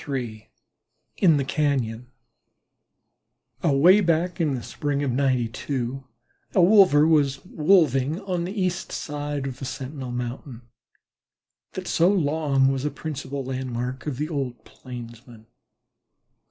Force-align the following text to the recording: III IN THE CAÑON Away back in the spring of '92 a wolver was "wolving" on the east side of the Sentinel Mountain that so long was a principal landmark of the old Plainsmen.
III 0.09 0.49
IN 1.17 1.37
THE 1.37 1.45
CAÑON 1.45 2.05
Away 3.61 4.01
back 4.01 4.41
in 4.41 4.55
the 4.55 4.63
spring 4.63 5.03
of 5.03 5.11
'92 5.11 6.03
a 6.55 6.61
wolver 6.63 7.05
was 7.07 7.45
"wolving" 7.45 8.19
on 8.21 8.43
the 8.45 8.59
east 8.59 8.91
side 8.91 9.45
of 9.45 9.59
the 9.59 9.65
Sentinel 9.65 10.11
Mountain 10.11 10.63
that 11.73 11.85
so 11.87 12.09
long 12.09 12.71
was 12.71 12.83
a 12.83 12.89
principal 12.89 13.45
landmark 13.45 14.07
of 14.07 14.17
the 14.17 14.27
old 14.27 14.65
Plainsmen. 14.65 15.45